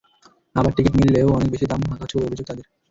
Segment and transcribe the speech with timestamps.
[0.55, 2.65] আবার টিকিট মিললেও অনেক বেশি দাম হাঁকা হচ্ছে বলে অভিযোগ তাঁদের।